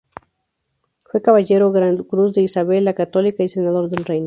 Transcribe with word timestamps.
Fue 1.03 1.21
Caballero 1.21 1.71
Gran 1.71 1.95
Cruz 1.97 2.33
de 2.33 2.41
Isabel 2.41 2.85
la 2.85 2.95
Católica, 2.95 3.43
y 3.43 3.49
Senador 3.49 3.87
del 3.87 4.03
Reino. 4.03 4.19